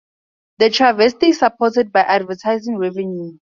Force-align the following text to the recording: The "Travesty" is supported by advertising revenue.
The 0.57 0.71
"Travesty" 0.71 1.27
is 1.27 1.37
supported 1.37 1.91
by 1.91 1.99
advertising 1.99 2.79
revenue. 2.79 3.37